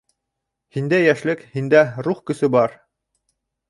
[0.77, 2.79] Һиндә йәшлек, һиндә Рух көсө бар.